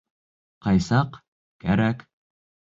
[0.67, 1.21] —Ҡай саҡ
[1.67, 2.05] кәрәк.